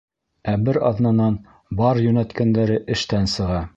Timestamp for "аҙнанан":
0.87-1.37